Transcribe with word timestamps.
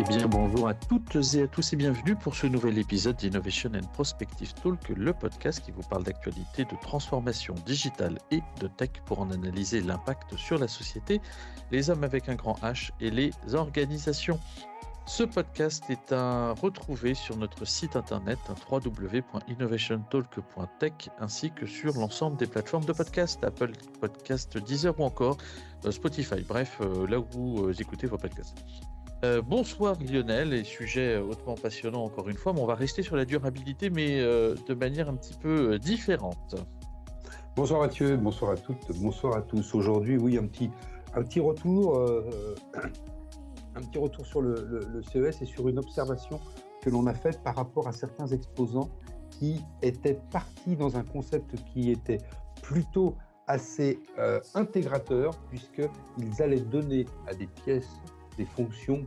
Eh 0.00 0.04
bien, 0.04 0.28
bonjour 0.28 0.66
à 0.66 0.72
toutes 0.72 1.14
et 1.34 1.42
à 1.42 1.46
tous 1.46 1.74
et 1.74 1.76
bienvenue 1.76 2.16
pour 2.16 2.34
ce 2.34 2.46
nouvel 2.46 2.78
épisode 2.78 3.16
d'Innovation 3.16 3.70
and 3.74 3.86
Prospective 3.92 4.54
Talk, 4.54 4.88
le 4.88 5.12
podcast 5.12 5.62
qui 5.62 5.72
vous 5.72 5.82
parle 5.82 6.04
d'actualité, 6.04 6.64
de 6.64 6.74
transformation 6.80 7.54
digitale 7.66 8.16
et 8.30 8.40
de 8.60 8.68
tech 8.68 8.92
pour 9.04 9.20
en 9.20 9.30
analyser 9.30 9.82
l'impact 9.82 10.36
sur 10.36 10.56
la 10.56 10.68
société, 10.68 11.20
les 11.70 11.90
hommes 11.90 12.02
avec 12.02 12.30
un 12.30 12.34
grand 12.34 12.54
H 12.62 12.92
et 13.02 13.10
les 13.10 13.30
organisations. 13.52 14.40
Ce 15.04 15.22
podcast 15.22 15.84
est 15.90 16.14
à 16.14 16.52
retrouver 16.52 17.12
sur 17.12 17.36
notre 17.36 17.66
site 17.66 17.94
internet 17.94 18.38
www.innovationtalk.tech 18.70 21.10
ainsi 21.18 21.50
que 21.50 21.66
sur 21.66 21.92
l'ensemble 21.98 22.38
des 22.38 22.46
plateformes 22.46 22.86
de 22.86 22.94
podcast, 22.94 23.44
Apple 23.44 23.72
Podcast, 24.00 24.56
Deezer 24.56 24.98
ou 24.98 25.04
encore 25.04 25.36
euh, 25.84 25.90
Spotify, 25.90 26.40
bref, 26.48 26.78
euh, 26.80 27.06
là 27.06 27.18
où 27.18 27.26
vous 27.32 27.66
euh, 27.66 27.74
écoutez 27.78 28.06
vos 28.06 28.16
podcasts. 28.16 28.56
Euh, 29.22 29.42
bonsoir 29.42 29.96
Lionel, 30.00 30.54
et 30.54 30.64
sujet 30.64 31.18
hautement 31.18 31.54
passionnant 31.54 32.04
encore 32.04 32.30
une 32.30 32.38
fois, 32.38 32.54
mais 32.54 32.60
on 32.60 32.66
va 32.66 32.74
rester 32.74 33.02
sur 33.02 33.16
la 33.16 33.26
durabilité, 33.26 33.90
mais 33.90 34.18
euh, 34.18 34.54
de 34.66 34.72
manière 34.72 35.10
un 35.10 35.14
petit 35.14 35.34
peu 35.34 35.72
euh, 35.72 35.78
différente. 35.78 36.54
Bonsoir 37.54 37.80
Mathieu, 37.82 38.16
bonsoir 38.16 38.52
à 38.52 38.56
toutes, 38.56 38.90
bonsoir 38.98 39.36
à 39.36 39.42
tous. 39.42 39.74
Aujourd'hui, 39.74 40.16
oui, 40.16 40.38
un 40.38 40.46
petit, 40.46 40.70
un 41.14 41.22
petit 41.22 41.38
retour, 41.38 42.00
un 43.74 43.82
petit 43.82 43.98
retour 43.98 44.24
sur 44.24 44.40
le, 44.40 44.54
le, 44.54 44.80
le, 44.90 45.02
CES 45.02 45.42
et 45.42 45.44
sur 45.44 45.68
une 45.68 45.78
observation 45.78 46.40
que 46.80 46.88
l'on 46.88 47.06
a 47.06 47.12
faite 47.12 47.42
par 47.42 47.56
rapport 47.56 47.88
à 47.88 47.92
certains 47.92 48.28
exposants 48.28 48.88
qui 49.28 49.60
étaient 49.82 50.18
partis 50.30 50.76
dans 50.76 50.96
un 50.96 51.02
concept 51.02 51.56
qui 51.66 51.90
était 51.90 52.20
plutôt 52.62 53.16
assez 53.46 53.98
intégrateur, 54.54 55.36
puisqu'ils 55.50 56.42
allaient 56.42 56.60
donner 56.60 57.04
à 57.26 57.34
des 57.34 57.48
pièces 57.48 58.00
des 58.36 58.46
fonctions 58.46 59.04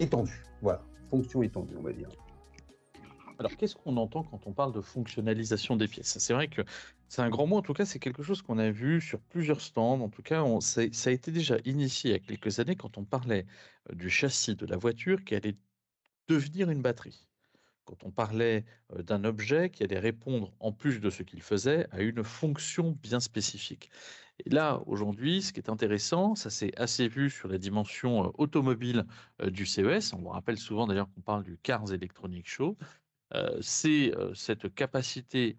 étendues. 0.00 0.42
Voilà, 0.60 0.82
fonctions 1.10 1.42
étendues, 1.42 1.74
on 1.78 1.82
va 1.82 1.92
dire. 1.92 2.08
Alors, 3.38 3.56
qu'est-ce 3.56 3.74
qu'on 3.74 3.96
entend 3.96 4.22
quand 4.22 4.46
on 4.46 4.52
parle 4.52 4.72
de 4.72 4.80
fonctionnalisation 4.80 5.76
des 5.76 5.88
pièces? 5.88 6.18
C'est 6.18 6.32
vrai 6.32 6.48
que 6.48 6.62
c'est 7.08 7.22
un 7.22 7.28
grand 7.28 7.46
mot, 7.46 7.56
en 7.56 7.62
tout 7.62 7.72
cas, 7.72 7.84
c'est 7.84 7.98
quelque 7.98 8.22
chose 8.22 8.40
qu'on 8.40 8.58
a 8.58 8.70
vu 8.70 9.00
sur 9.00 9.20
plusieurs 9.20 9.60
stands. 9.60 10.00
En 10.00 10.08
tout 10.08 10.22
cas, 10.22 10.44
ça, 10.60 10.80
a 10.80 11.10
été 11.12 11.32
déjà 11.32 11.56
initié 11.64 12.10
il 12.10 12.12
y 12.12 12.16
a 12.16 12.18
quelques 12.20 12.60
années 12.60 12.76
quand 12.76 12.98
on 12.98 13.04
parlait 13.04 13.46
euh, 13.90 13.94
du 13.94 14.10
châssis 14.10 14.54
de 14.54 14.64
la 14.64 14.76
voiture 14.76 15.24
qui 15.24 15.34
allait 15.34 15.56
devenir 16.28 16.70
une 16.70 16.82
batterie. 16.82 17.26
Quand 17.84 18.04
on 18.04 18.10
parlait 18.10 18.64
euh, 18.92 19.02
d'un 19.02 19.24
objet 19.24 19.70
qui 19.70 19.82
allait 19.82 19.98
répondre, 19.98 20.54
en 20.60 20.72
plus 20.72 21.00
de 21.00 21.10
ce 21.10 21.22
qu'il 21.22 21.42
faisait, 21.42 21.86
à 21.90 22.00
une 22.00 22.22
fonction 22.22 22.96
bien 23.02 23.18
spécifique. 23.18 23.90
Et 24.44 24.50
là, 24.50 24.82
aujourd'hui, 24.86 25.42
ce 25.42 25.52
qui 25.52 25.60
est 25.60 25.70
intéressant, 25.70 26.34
ça 26.34 26.50
s'est 26.50 26.72
assez 26.76 27.06
vu 27.08 27.30
sur 27.30 27.48
la 27.48 27.58
dimension 27.58 28.24
euh, 28.26 28.30
automobile 28.38 29.06
euh, 29.40 29.50
du 29.50 29.66
CES. 29.66 30.12
On 30.14 30.18
vous 30.18 30.28
rappelle 30.28 30.58
souvent 30.58 30.86
d'ailleurs 30.86 31.08
qu'on 31.14 31.20
parle 31.20 31.44
du 31.44 31.56
Cars 31.58 31.92
Electronic 31.92 32.48
Show. 32.48 32.76
Euh, 33.34 33.56
c'est 33.60 34.12
cette 34.34 34.74
capacité 34.74 35.56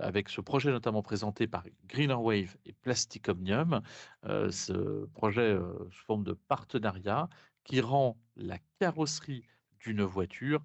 avec 0.00 0.30
ce 0.30 0.40
projet 0.40 0.70
notamment 0.70 1.02
présenté 1.02 1.46
par 1.46 1.62
Greener 1.86 2.14
Wave 2.14 2.56
et 2.64 2.72
Plastic 2.72 3.28
Omnium, 3.28 3.82
ce 4.24 5.04
projet 5.12 5.58
sous 5.90 6.04
forme 6.06 6.24
de 6.24 6.32
partenariat 6.32 7.28
qui 7.62 7.82
rend 7.82 8.16
la 8.36 8.56
carrosserie 8.78 9.44
d'une 9.80 10.02
voiture 10.02 10.62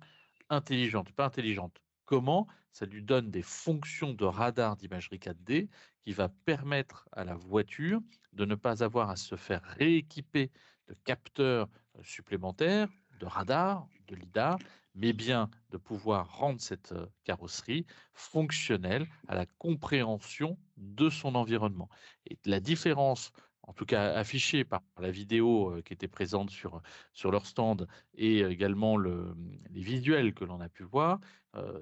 intelligente, 0.49 1.11
pas 1.11 1.25
intelligente, 1.25 1.81
comment? 2.05 2.47
Ça 2.71 2.85
lui 2.85 3.01
donne 3.01 3.31
des 3.31 3.41
fonctions 3.41 4.13
de 4.13 4.25
radar 4.25 4.77
d'imagerie 4.77 5.17
4D 5.17 5.69
qui 6.03 6.13
va 6.13 6.29
permettre 6.29 7.07
à 7.11 7.23
la 7.23 7.35
voiture 7.35 8.01
de 8.33 8.45
ne 8.45 8.55
pas 8.55 8.83
avoir 8.83 9.09
à 9.09 9.15
se 9.15 9.35
faire 9.35 9.61
rééquiper 9.63 10.51
de 10.87 10.95
capteurs 11.03 11.69
euh, 11.97 12.01
supplémentaires, 12.03 12.89
de 13.19 13.25
radars, 13.25 13.87
de 14.07 14.15
lidar, 14.15 14.57
mais 14.95 15.13
bien 15.13 15.49
de 15.69 15.77
pouvoir 15.77 16.37
rendre 16.37 16.59
cette 16.59 16.91
euh, 16.91 17.05
carrosserie 17.23 17.85
fonctionnelle 18.13 19.07
à 19.27 19.35
la 19.35 19.45
compréhension 19.45 20.57
de 20.77 21.09
son 21.09 21.35
environnement. 21.35 21.89
Et 22.25 22.37
la 22.45 22.59
différence 22.59 23.31
en 23.63 23.73
tout 23.73 23.85
cas 23.85 24.13
affiché 24.13 24.63
par 24.63 24.81
la 24.99 25.11
vidéo 25.11 25.81
qui 25.85 25.93
était 25.93 26.07
présente 26.07 26.49
sur, 26.49 26.81
sur 27.13 27.31
leur 27.31 27.45
stand 27.45 27.87
et 28.13 28.41
également 28.41 28.97
le, 28.97 29.35
les 29.69 29.81
visuels 29.81 30.33
que 30.33 30.45
l'on 30.45 30.59
a 30.61 30.69
pu 30.69 30.83
voir, 30.83 31.19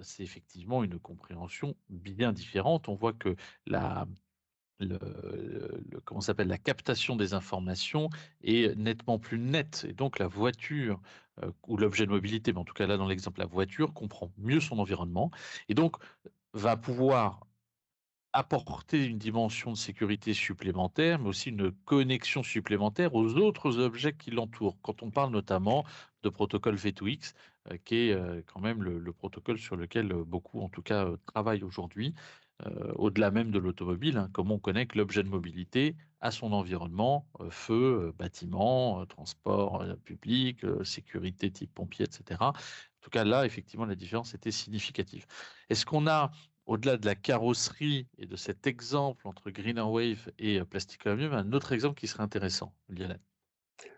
c'est 0.02 0.24
effectivement 0.24 0.84
une 0.84 1.00
compréhension 1.00 1.76
bien 1.90 2.34
différente. 2.34 2.90
On 2.90 2.96
voit 2.96 3.14
que 3.14 3.36
la, 3.66 4.08
le, 4.80 5.00
comment 6.06 6.22
s'appelle 6.22 6.48
la 6.48 6.58
captation 6.58 7.16
des 7.16 7.34
informations 7.34 8.10
est 8.44 8.76
nettement 8.78 9.20
plus 9.20 9.40
nette 9.40 9.86
et 9.88 9.94
donc 9.94 10.20
la 10.20 10.28
voiture 10.28 11.02
ou 11.68 11.78
l'objet 11.78 12.06
de 12.06 12.12
mobilité 12.12 12.54
mais 12.54 12.60
en 12.60 12.66
tout 12.66 12.74
cas 12.74 12.88
là 12.88 12.98
dans 12.98 13.08
l'exemple 13.08 13.40
la 13.40 13.46
voiture 13.46 13.94
comprend 13.94 14.32
mieux 14.38 14.60
son 14.60 14.80
environnement 14.80 15.32
et 15.70 15.74
donc 15.74 15.98
va 16.54 16.78
pouvoir 16.78 17.46
apporter 18.34 19.06
une 19.06 19.18
dimension 19.18 19.72
de 19.72 19.78
sécurité 19.78 20.34
supplémentaire, 20.34 21.20
mais 21.20 21.30
aussi 21.30 21.50
une 21.50 21.72
connexion 21.72 22.44
supplémentaire 22.44 23.16
aux 23.16 23.36
autres 23.36 23.80
objets 23.80 24.14
qui 24.14 24.32
l'entourent. 24.32 24.78
Quand 24.82 25.02
on 25.02 25.10
parle 25.10 25.32
notamment 25.32 25.84
de 26.24 26.30
protocole 26.30 26.76
V2X, 26.76 27.34
euh, 27.72 27.78
qui 27.86 27.96
est 27.96 28.14
euh, 28.14 28.42
quand 28.46 28.60
même 28.60 28.84
le, 28.84 29.00
le, 29.00 29.14
protocole 29.14 29.58
sur 29.58 29.76
lequel 29.76 30.12
euh, 30.12 30.24
beaucoup, 30.24 30.62
en 30.62 30.70
tout 30.70 30.82
cas, 30.82 31.08
travaillent 31.28 31.64
aujourd'hui, 31.64 32.14
au-delà 32.96 33.32
même 33.32 33.52
de 33.52 33.58
l'automobile, 33.58 34.18
hein, 34.18 34.30
comment 34.34 34.56
on 34.56 34.60
connecte 34.60 34.94
l'objet 34.94 35.24
de 35.24 35.30
mobilité 35.30 35.96
à 36.20 36.30
son 36.30 36.52
environnement, 36.52 37.26
feu, 37.50 38.14
bâtiment, 38.20 39.06
transport 39.06 39.86
public, 40.04 40.66
sécurité 40.84 41.50
type 41.52 41.74
pompier, 41.74 42.04
etc. 42.04 42.38
En 42.42 42.54
tout 43.00 43.10
cas, 43.10 43.24
là, 43.24 43.46
effectivement, 43.46 43.86
la 43.86 43.96
différence 43.96 44.34
était 44.34 44.52
significative. 44.52 45.26
Est-ce 45.70 45.86
qu'on 45.86 46.06
a 46.06 46.32
au-delà 46.70 46.98
de 46.98 47.06
la 47.08 47.16
carrosserie 47.16 48.08
et 48.20 48.28
de 48.28 48.36
cet 48.36 48.68
exemple 48.68 49.28
entre 49.28 49.50
Greener 49.50 49.82
Wave 49.82 50.32
et 50.38 50.60
euh, 50.60 50.66
Plastic 50.66 51.04
Omnium, 51.08 51.34
un 51.34 51.52
autre 51.52 51.72
exemple 51.72 52.00
qui 52.00 52.06
serait 52.06 52.22
intéressant, 52.22 52.74
Lionel. 52.90 53.20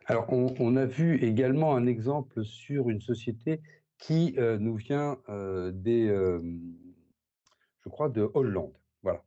Alors, 0.05 0.31
on, 0.31 0.55
on, 0.57 0.77
a 0.77 0.85
vu 0.85 1.21
également 1.21 1.75
un 1.75 1.85
exemple 1.85 2.45
sur 2.45 2.89
une 2.89 3.01
société 3.01 3.59
qui 3.97 4.35
euh, 4.37 4.57
nous 4.57 4.75
vient 4.75 5.17
euh, 5.27 5.71
des, 5.71 6.07
je 6.07 7.89
crois, 7.89 8.09
de 8.09 8.31
Hollande. 8.33 8.77
Voilà. 9.03 9.23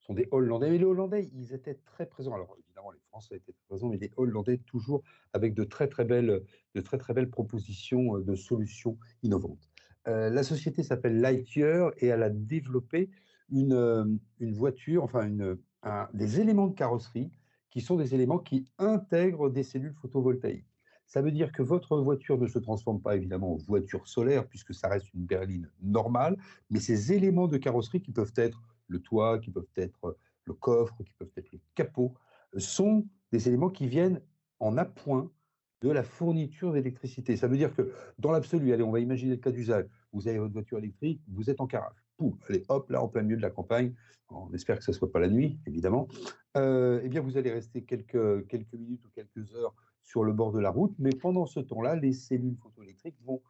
Ce 0.00 0.06
sont 0.06 0.14
des 0.14 0.26
Hollandais. 0.30 0.70
Mais 0.70 0.78
les 0.78 0.84
Hollandais, 0.84 1.28
ils 1.34 1.52
étaient 1.52 1.78
très 1.84 2.06
présents. 2.06 2.32
Alors, 2.32 2.56
évidemment, 2.64 2.92
les 2.92 3.00
Français 3.10 3.36
étaient 3.36 3.52
très 3.52 3.66
présents, 3.68 3.88
mais 3.90 3.98
les 3.98 4.10
Hollandais 4.16 4.58
toujours 4.58 5.02
avec 5.34 5.52
de 5.52 5.64
très, 5.64 5.88
très 5.88 6.06
belles, 6.06 6.42
de 6.74 6.80
très, 6.80 6.96
très 6.96 7.12
belles 7.12 7.30
propositions 7.30 8.18
de 8.18 8.34
solutions 8.34 8.98
innovantes. 9.22 9.68
Euh, 10.08 10.30
la 10.30 10.42
société 10.42 10.82
s'appelle 10.82 11.20
Lightyear 11.20 11.92
et 11.98 12.06
elle 12.06 12.22
a 12.22 12.30
développé 12.30 13.10
une, 13.50 13.72
euh, 13.72 14.04
une 14.40 14.52
voiture, 14.52 15.02
enfin 15.02 15.26
une, 15.26 15.58
un, 15.82 16.08
des 16.14 16.40
éléments 16.40 16.68
de 16.68 16.74
carrosserie 16.74 17.30
qui 17.70 17.80
sont 17.80 17.96
des 17.96 18.14
éléments 18.14 18.38
qui 18.38 18.66
intègrent 18.78 19.50
des 19.50 19.62
cellules 19.62 19.94
photovoltaïques. 19.94 20.66
Ça 21.06 21.22
veut 21.22 21.30
dire 21.30 21.52
que 21.52 21.62
votre 21.62 21.98
voiture 21.98 22.38
ne 22.38 22.48
se 22.48 22.58
transforme 22.58 23.00
pas 23.00 23.16
évidemment 23.16 23.54
en 23.54 23.56
voiture 23.56 24.08
solaire 24.08 24.46
puisque 24.48 24.74
ça 24.74 24.88
reste 24.88 25.12
une 25.14 25.24
berline 25.24 25.70
normale, 25.80 26.36
mais 26.70 26.80
ces 26.80 27.12
éléments 27.12 27.46
de 27.46 27.58
carrosserie 27.58 28.00
qui 28.00 28.12
peuvent 28.12 28.32
être 28.36 28.60
le 28.88 29.00
toit, 29.00 29.38
qui 29.38 29.50
peuvent 29.50 29.68
être 29.76 30.16
le 30.44 30.54
coffre, 30.54 30.96
qui 31.04 31.12
peuvent 31.18 31.30
être 31.36 31.52
le 31.52 31.60
capot, 31.74 32.14
sont 32.56 33.06
des 33.32 33.48
éléments 33.48 33.70
qui 33.70 33.86
viennent 33.86 34.20
en 34.58 34.76
appoint 34.78 35.30
de 35.82 35.90
la 35.90 36.02
fourniture 36.02 36.72
d'électricité. 36.72 37.36
Ça 37.36 37.48
veut 37.48 37.56
dire 37.56 37.74
que 37.74 37.92
dans 38.18 38.32
l'absolu, 38.32 38.72
allez, 38.72 38.82
on 38.82 38.92
va 38.92 39.00
imaginer 39.00 39.32
le 39.32 39.40
cas 39.40 39.50
d'usage, 39.50 39.86
vous 40.12 40.28
avez 40.28 40.38
votre 40.38 40.52
voiture 40.52 40.78
électrique, 40.78 41.20
vous 41.28 41.50
êtes 41.50 41.60
en 41.60 41.66
carafe. 41.66 42.02
Pouf, 42.16 42.34
allez, 42.48 42.64
hop, 42.68 42.88
là, 42.90 43.02
en 43.02 43.08
plein 43.08 43.22
milieu 43.22 43.36
de 43.36 43.42
la 43.42 43.50
campagne, 43.50 43.94
on 44.30 44.52
espère 44.52 44.78
que 44.78 44.84
ce 44.84 44.90
ne 44.90 44.96
soit 44.96 45.10
pas 45.10 45.20
la 45.20 45.28
nuit, 45.28 45.58
évidemment, 45.66 46.08
euh, 46.56 47.00
eh 47.02 47.08
bien, 47.08 47.20
vous 47.20 47.36
allez 47.36 47.52
rester 47.52 47.82
quelques, 47.82 48.14
minutes 48.72 49.04
ou 49.04 49.08
quelques 49.14 49.54
heures 49.54 49.74
sur 50.02 50.24
le 50.24 50.32
bord 50.32 50.52
de 50.52 50.60
la 50.60 50.70
route, 50.70 50.94
mais 50.98 51.10
pendant 51.10 51.46
ce 51.46 51.60
temps-là, 51.60 51.96
les 51.96 52.12
cellules 52.12 52.56
photoélectriques 52.56 53.16
vont 53.24 53.42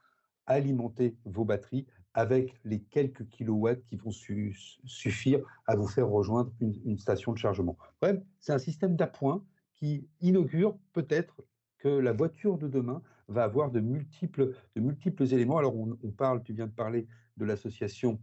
alimenter 0.46 1.16
vos 1.24 1.44
batteries 1.44 1.86
avec 2.14 2.54
les 2.64 2.80
quelques 2.80 3.28
kilowatts 3.28 3.84
qui 3.84 3.96
vont 3.96 4.10
su 4.10 4.56
suffire 4.84 5.40
à 5.66 5.76
vous 5.76 5.86
faire 5.86 6.08
rejoindre 6.08 6.50
une, 6.60 6.74
une 6.84 6.98
station 6.98 7.32
de 7.32 7.38
chargement. 7.38 7.76
Bref, 8.00 8.18
c'est 8.40 8.52
un 8.52 8.58
système 8.58 8.96
d'appoint 8.96 9.44
qui 9.74 10.08
inaugure 10.20 10.78
peut-être 10.92 11.42
que 11.86 12.00
la 12.00 12.12
voiture 12.12 12.58
de 12.58 12.66
demain 12.66 13.00
va 13.28 13.44
avoir 13.44 13.70
de 13.70 13.78
multiples, 13.78 14.56
de 14.74 14.80
multiples 14.80 15.22
éléments. 15.32 15.58
Alors, 15.58 15.76
on, 15.76 16.10
parle, 16.10 16.42
tu 16.42 16.52
viens 16.52 16.66
de 16.66 16.72
parler 16.72 17.06
de 17.36 17.44
l'association 17.44 18.20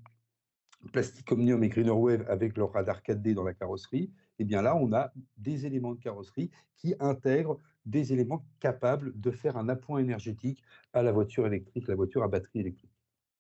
Plastic 0.92 1.31
Omnium 1.31 1.63
et 1.63 1.69
Greener 1.69 1.92
Wave 1.92 2.25
avec 2.27 2.57
leur 2.57 2.74
radar 2.74 3.01
4D 3.01 3.33
dans 3.33 3.45
la 3.45 3.54
carrosserie. 3.54 4.12
Eh 4.38 4.44
bien 4.44 4.62
là, 4.62 4.75
on 4.75 4.92
a 4.92 5.13
des 5.38 5.65
éléments 5.65 5.94
de 5.94 6.00
carrosserie 6.01 6.51
qui 6.75 6.94
intègrent 7.00 7.57
des 7.86 8.12
éléments 8.12 8.45
capables 8.60 9.18
de 9.18 9.31
faire 9.31 9.56
un 9.56 9.69
appoint 9.69 10.00
énergétique 10.00 10.62
à 10.92 11.01
la 11.01 11.13
voiture 11.13 11.48
électrique, 11.48 11.88
la 11.88 11.95
voiture 11.95 12.21
à 12.24 12.27
batterie 12.27 12.60
électrique. 12.60 12.92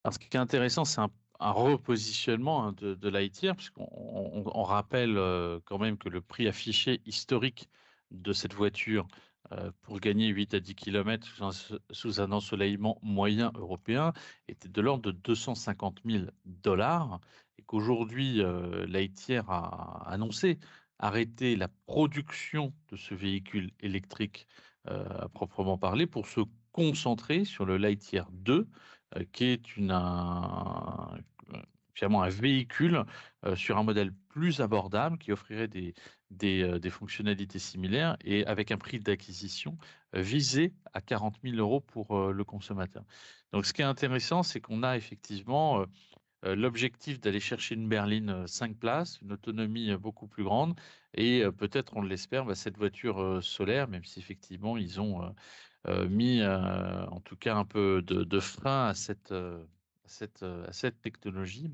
Alors, 0.05 0.13
ce 0.13 0.19
qui 0.19 0.29
est 0.31 0.39
intéressant, 0.39 0.85
c'est 0.85 1.01
un, 1.01 1.09
repositionnement 1.39 2.65
hein, 2.65 2.73
de, 2.77 2.93
de 2.93 3.09
l'ITR, 3.09 3.55
puisqu'on 3.57 3.89
on, 3.91 4.43
on 4.45 4.63
rappelle 4.63 5.17
euh, 5.17 5.59
quand 5.65 5.79
même 5.79 5.97
que 5.97 6.07
le 6.07 6.21
prix 6.21 6.47
affiché 6.47 7.01
historique 7.05 7.69
de 8.11 8.31
cette 8.31 8.53
voiture 8.53 9.05
pour 9.81 9.99
gagner 9.99 10.27
8 10.27 10.55
à 10.55 10.59
10 10.59 10.75
km 10.75 11.27
sous 11.91 12.21
un, 12.21 12.31
ensoleillement 12.31 12.97
moyen 13.01 13.51
européen 13.55 14.13
était 14.47 14.69
de 14.69 14.81
l'ordre 14.81 15.11
de 15.11 15.17
250 15.17 15.99
000 16.05 16.25
dollars 16.45 17.19
et 17.57 17.63
qu'aujourd'hui, 17.63 18.41
Lightyear 18.87 19.49
a 19.49 20.09
annoncé 20.09 20.59
arrêter 20.97 21.55
la 21.55 21.67
production 21.85 22.73
de 22.89 22.95
ce 22.95 23.13
véhicule 23.13 23.71
électrique 23.81 24.47
à 24.85 25.27
proprement 25.29 25.77
parler 25.77 26.07
pour 26.07 26.27
se 26.27 26.41
concentrer 26.71 27.45
sur 27.45 27.65
le 27.65 27.77
Lightyear 27.77 28.29
2, 28.31 28.67
qui 29.31 29.45
est 29.45 29.77
une, 29.77 29.91
un, 29.91 31.15
finalement 31.93 32.23
un 32.23 32.29
véhicule 32.29 33.03
sur 33.55 33.77
un 33.77 33.83
modèle 33.83 34.11
plus 34.29 34.61
abordable 34.61 35.17
qui 35.17 35.31
offrirait 35.31 35.67
des, 35.67 35.93
des, 36.31 36.89
fonctionnalités 36.89 37.59
similaires 37.59 38.17
et 38.23 38.45
avec 38.45 38.71
un 38.71 38.77
prix 38.77 38.99
d'acquisition 38.99 39.77
visé 40.13 40.73
à 40.93 41.01
40 41.01 41.37
000 41.43 41.57
euros 41.57 41.81
pour 41.81 42.31
le 42.31 42.43
consommateur. 42.43 43.03
Donc 43.51 43.65
ce 43.65 43.73
qui 43.73 43.81
est 43.81 43.85
intéressant, 43.85 44.43
c'est 44.43 44.61
qu'on 44.61 44.83
a 44.83 44.97
effectivement 44.97 45.85
l'objectif 46.43 47.19
d'aller 47.19 47.39
chercher 47.39 47.75
une 47.75 47.87
berline 47.87 48.47
5 48.47 48.77
places, 48.77 49.19
une 49.21 49.31
autonomie 49.31 49.95
beaucoup 49.95 50.27
plus 50.27 50.43
grande 50.43 50.75
et 51.15 51.43
peut-être, 51.57 51.95
on 51.95 52.01
l'espère, 52.01 52.45
bah, 52.45 52.55
cette 52.55 52.77
voiture 52.77 53.43
solaire, 53.43 53.87
même 53.87 54.03
si 54.03 54.19
effectivement 54.19 54.77
ils 54.77 54.99
ont 54.99 55.33
mis 56.09 56.43
en 56.43 57.19
tout 57.21 57.35
cas 57.35 57.55
un 57.55 57.65
peu 57.65 58.01
de, 58.01 58.39
frein 58.39 58.87
à 58.87 58.93
cette, 58.93 59.33
cette, 60.05 60.43
à 60.43 60.71
cette 60.71 61.01
technologie. 61.01 61.69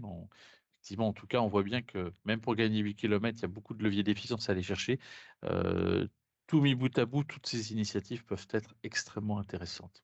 effectivement, 0.82 1.08
en 1.08 1.14
tout 1.14 1.28
cas, 1.28 1.40
on 1.40 1.48
voit 1.48 1.64
bien 1.64 1.82
que 1.82 2.14
même 2.26 2.42
pour 2.42 2.56
gagner 2.56 2.80
8 2.80 2.96
km, 2.96 3.38
il 3.40 3.42
y 3.42 3.46
a 3.46 3.48
beaucoup 3.48 3.74
de 3.74 3.84
leviers 3.84 4.04
d'efficience 4.04 4.50
à 4.50 4.54
aller 4.54 4.64
chercher. 4.64 5.00
tout 6.48 6.62
mis 6.62 6.76
bout 6.76 6.98
à 6.98 7.06
bout, 7.06 7.24
toutes 7.24 7.48
ces 7.48 7.72
initiatives 7.72 8.26
peuvent 8.26 8.48
être 8.52 8.76
extrêmement 8.84 9.40
intéressantes. 9.40 10.04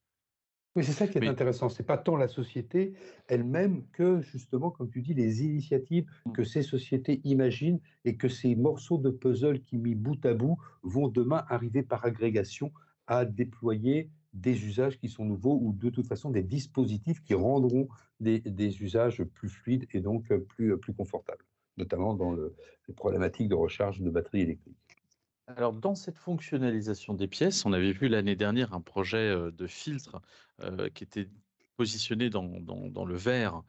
Oui, 0.75 0.83
c'est 0.83 0.91
ça 0.91 1.07
qui 1.07 1.17
est 1.17 1.27
intéressant. 1.27 1.69
C'est 1.69 1.83
pas 1.83 1.97
tant 1.97 2.17
la 2.17 2.27
société 2.27 2.95
elle-même 3.27 3.85
que 3.93 4.19
justement, 4.21 4.71
comme 4.71 4.89
tu 4.89 5.01
dis, 5.01 5.13
les 5.13 5.43
initiatives 5.43 6.05
mmh. 6.25 6.33
que 6.33 6.43
ces 6.43 6.63
sociétés 6.63 7.21
imaginent 7.23 7.79
et 8.03 8.17
que 8.17 8.27
ces 8.27 8.55
morceaux 8.55 8.97
de 8.97 9.09
puzzle 9.09 9.61
qui 9.61 9.77
mis 9.77 9.95
bout 9.95 10.23
à 10.25 10.33
bout 10.33 10.57
vont 10.83 11.07
demain 11.07 11.45
arriver 11.47 11.81
par 11.81 12.03
agrégation 12.03 12.73
à 13.07 13.23
déployer 13.23 14.09
des 14.35 14.65
usages 14.65 14.99
qui 14.99 15.09
sont 15.09 15.25
nouveaux 15.25 15.57
ou 15.61 15.73
de 15.73 15.89
toute 15.89 16.07
façon 16.07 16.29
des 16.29 16.43
dispositifs 16.43 17.23
qui 17.23 17.33
rendront 17.33 17.87
des, 18.19 18.81
usages 18.81 19.23
plus 19.23 19.49
fluides 19.49 19.87
et 19.91 20.01
donc 20.01 20.31
plus, 20.49 20.77
plus 20.77 20.93
confortables, 20.93 21.45
notamment 21.77 22.13
dans 22.13 22.31
le, 22.31 22.55
les 22.87 22.93
problématiques 22.93 23.47
de 23.47 23.55
recharge 23.55 24.01
de 24.01 24.09
batteries 24.09 24.41
électriques. 24.41 24.75
Alors, 25.47 25.73
dans 25.73 25.95
cette 25.95 26.17
fonctionnalisation 26.17 27.13
des 27.13 27.27
pièces, 27.27 27.65
on 27.65 27.73
avait 27.73 27.91
vu 27.91 28.07
l'année 28.07 28.35
dernière 28.35 28.73
un 28.73 28.81
projet 28.81 29.31
de 29.51 29.67
filtre 29.67 30.21
qui 30.95 31.03
était 31.03 31.29
positionné 31.77 32.29
dans, 32.29 33.05
le 33.05 33.15
verre 33.15 33.63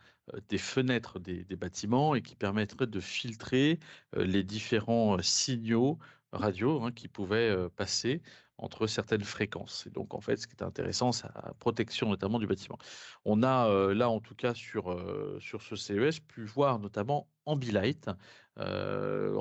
des 0.49 0.59
fenêtres 0.59 1.19
des, 1.19 1.45
bâtiments 1.57 2.15
et 2.15 2.23
qui 2.23 2.35
permettrait 2.35 2.87
de 2.87 3.01
filtrer 3.01 3.79
les 4.15 4.43
différents 4.43 5.21
signaux 5.21 5.99
radio 6.33 6.83
hein, 6.83 6.93
qui 6.93 7.09
pouvaient 7.09 7.55
passer 7.77 8.23
entre 8.59 8.87
certaines 8.87 9.25
fréquences. 9.25 9.87
Et 9.87 9.91
donc, 9.91 10.15
en 10.15 10.21
fait, 10.21 10.37
ce 10.37 10.47
qui 10.47 10.55
est 10.55 10.63
intéressant, 10.63 11.13
c'est 11.13 11.29
la 11.35 11.55
protection 11.59 12.09
notamment 12.09 12.39
du 12.39 12.47
bâtiment. 12.47 12.79
On 13.25 13.43
a 13.43 13.69
là, 13.95 14.09
en 14.09 14.21
tout 14.21 14.35
cas, 14.35 14.55
sur, 14.55 14.99
sur 15.41 15.63
ce 15.63 15.77
CES, 15.77 16.21
pu 16.21 16.45
voir 16.45 16.79
notamment 16.79 17.29
Ambilight, 17.45 18.11
euh, 18.59 19.41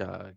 a, 0.00 0.32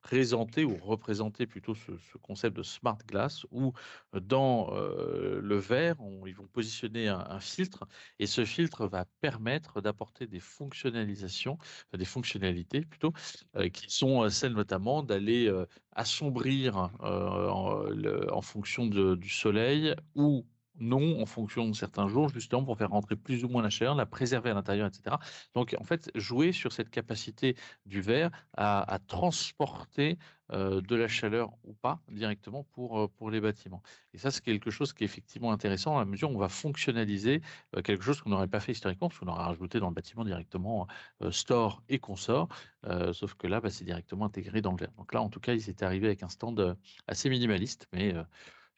présenté 0.00 0.64
ou 0.64 0.76
représenté 0.76 1.46
plutôt 1.46 1.74
ce, 1.74 1.92
concept 2.22 2.56
de 2.56 2.62
smart 2.62 2.98
glass 3.06 3.44
où 3.50 3.72
dans 4.14 4.70
le 4.72 5.56
verre, 5.58 5.96
ils 6.26 6.34
vont 6.34 6.46
positionner 6.46 7.08
un, 7.08 7.40
filtre 7.40 7.86
et 8.18 8.26
ce 8.26 8.44
filtre 8.46 8.86
va 8.86 9.04
permettre 9.20 9.82
d'apporter 9.82 10.26
des 10.26 10.40
fonctionnalisations, 10.40 11.58
des 11.92 12.06
fonctionnalités 12.06 12.82
plutôt, 12.82 13.12
qui 13.72 13.90
sont 13.90 14.30
celles 14.30 14.54
notamment 14.54 15.02
d'aller 15.02 15.52
assombrir 15.92 16.90
en, 17.00 18.40
fonction 18.40 18.86
du 18.86 19.28
soleil 19.28 19.94
ou 20.14 20.46
non 20.80 21.20
en 21.20 21.26
fonction 21.26 21.68
de 21.68 21.74
certains 21.74 22.08
jours, 22.08 22.28
justement 22.28 22.64
pour 22.64 22.78
faire 22.78 22.90
rentrer 22.90 23.16
plus 23.16 23.44
ou 23.44 23.48
moins 23.48 23.62
la 23.62 23.70
chaleur, 23.70 23.94
la 23.94 24.06
préserver 24.06 24.50
à 24.50 24.54
l'intérieur, 24.54 24.86
etc. 24.86 25.16
Donc, 25.54 25.74
en 25.78 25.84
fait, 25.84 26.10
jouer 26.14 26.52
sur 26.52 26.72
cette 26.72 26.90
capacité 26.90 27.56
du 27.86 28.00
verre 28.00 28.30
à, 28.56 28.98
transporter 29.06 30.18
euh, 30.52 30.80
de 30.80 30.96
la 30.96 31.08
chaleur 31.08 31.50
ou 31.64 31.74
pas 31.74 32.00
directement 32.10 32.64
pour, 32.72 33.00
euh, 33.00 33.08
pour 33.08 33.30
les 33.30 33.40
bâtiments. 33.40 33.82
Et 34.14 34.18
ça, 34.18 34.30
c'est 34.30 34.42
quelque 34.42 34.70
chose 34.70 34.92
qui 34.92 35.04
est 35.04 35.06
effectivement 35.06 35.52
intéressant 35.52 35.96
à 35.96 36.00
la 36.00 36.04
mesure 36.06 36.30
où 36.30 36.34
on 36.34 36.38
va 36.38 36.48
fonctionnaliser 36.48 37.42
euh, 37.76 37.82
quelque 37.82 38.02
chose 38.02 38.20
qu'on 38.20 38.30
n'aurait 38.30 38.48
pas 38.48 38.60
fait 38.60 38.72
historiquement, 38.72 39.08
parce 39.08 39.20
qu'on 39.20 39.28
aurait 39.28 39.44
rajouté 39.44 39.78
dans 39.78 39.88
le 39.88 39.94
bâtiment 39.94 40.24
directement 40.24 40.86
store 41.30 41.82
et 41.88 41.98
consort, 41.98 42.48
sauf 43.12 43.34
que 43.34 43.46
là, 43.46 43.60
bah, 43.60 43.70
c'est 43.70 43.84
directement 43.84 44.26
intégré 44.26 44.62
dans 44.62 44.72
le 44.72 44.78
verre. 44.78 44.92
Donc 44.96 45.12
là, 45.12 45.20
en 45.22 45.28
tout 45.28 45.40
cas, 45.40 45.54
ils 45.54 45.68
étaient 45.68 45.84
arrivés 45.84 46.06
avec 46.06 46.22
un 46.22 46.28
stand 46.28 46.76
assez 47.06 47.28
minimaliste, 47.28 47.86
mais 47.92 48.14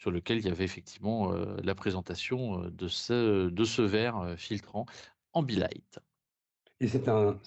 sur 0.00 0.10
lequel 0.10 0.38
il 0.38 0.46
y 0.46 0.50
avait 0.50 0.64
effectivement 0.64 1.32
la 1.62 1.74
présentation 1.74 2.70
de 2.70 2.88
ce, 2.88 3.48
de 3.48 3.64
ce 3.64 3.82
verre 3.82 4.34
filtrant 4.36 4.86
Ambilight. 5.34 6.00
Et 6.80 6.88
c'est 6.88 7.08
un, 7.08 7.38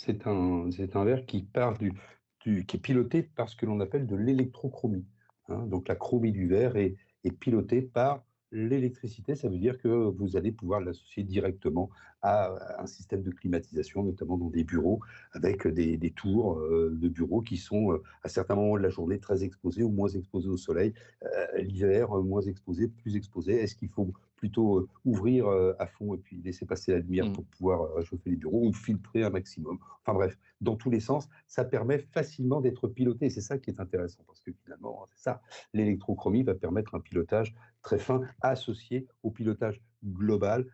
verre 1.04 1.26
qui 1.26 1.42
part 1.42 1.78
du, 1.80 1.94
qui 2.40 2.60
est 2.60 2.80
piloté 2.80 3.24
par 3.24 3.50
ce 3.50 3.56
que 3.56 3.66
l'on 3.66 3.80
appelle 3.80 4.06
de 4.06 4.16
l'électrochromie. 4.16 5.06
Hein. 5.50 5.66
Donc 5.66 5.88
la 5.88 5.96
chromie 5.96 6.32
du 6.32 6.48
verre 6.48 6.78
est 6.78 6.96
pilotée 7.40 7.82
par 7.82 8.24
l'électricité, 8.54 9.36
ça 9.36 9.50
veut 9.50 9.58
dire 9.58 9.80
que 9.80 9.88
vous 9.88 10.38
allez 10.38 10.52
pouvoir 10.52 10.80
l'associer 10.80 11.24
directement 11.24 11.90
à 12.24 12.82
un 12.82 12.88
système 12.88 13.22
de 13.22 13.32
climatisation, 13.32 14.02
notamment 14.02 14.38
dans 14.38 14.50
des 14.50 14.64
bureaux, 14.64 15.02
avec 15.34 15.68
des, 15.68 16.12
tours 16.16 16.58
euh, 16.58 16.90
de 16.96 17.10
bureaux 17.10 17.42
qui 17.42 17.58
sont 17.58 17.92
euh, 17.92 18.02
à 18.24 18.30
certains 18.30 18.56
moments 18.56 18.78
de 18.78 18.82
la 18.82 18.90
journée 18.90 19.20
très 19.20 19.44
exposés 19.44 19.84
ou 19.84 19.90
moins 19.90 20.08
exposés 20.08 20.50
au 20.50 20.58
soleil, 20.58 20.94
euh, 21.24 21.62
l'hiver 21.62 22.10
moins 22.10 22.42
exposés, 22.42 22.88
plus 22.88 23.18
exposés. 23.18 23.62
Est-ce 23.62 23.76
qu'il 23.76 23.90
faut 23.90 24.14
plutôt 24.38 24.90
ouvrir 25.06 25.48
à 25.80 25.88
fond 25.88 26.16
et 26.16 26.18
puis 26.18 26.42
laisser 26.44 26.66
passer 26.66 26.92
la 26.92 27.00
lumière 27.00 27.28
mmh. 27.28 27.32
pour 27.34 27.46
pouvoir 27.46 27.94
réchauffer 27.94 28.30
les 28.30 28.36
bureaux 28.36 28.68
ou 28.68 28.74
filtrer 28.74 29.24
un 29.24 29.30
maximum? 29.30 29.78
Enfin 30.02 30.14
bref, 30.14 30.38
dans 30.60 30.76
tous 30.76 30.90
les 30.90 31.00
sens, 31.00 31.30
ça 31.48 31.64
permet 31.64 32.00
facilement 32.00 32.60
d'être 32.60 32.90
piloté. 32.90 33.30
C'est 33.30 33.40
ça 33.40 33.58
qui 33.58 33.70
est 33.70 33.80
intéressant 33.80 34.24
parce 34.28 34.42
que 34.42 34.52
finalement, 34.66 35.08
c'est 35.14 35.24
ça, 35.24 35.42
l'électrochromie 35.74 36.44
va 36.44 36.56
permettre 36.56 36.96
un 36.96 37.00
pilotage 37.00 37.56
très 37.82 38.00
fin 38.00 38.22
associé 38.42 39.08
au 39.24 39.32
pilotage 39.32 39.82
global 40.04 40.66